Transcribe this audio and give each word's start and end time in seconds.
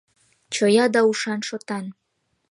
Чоя 0.53 0.85
да 0.93 1.01
ушан-шотан. 1.09 1.85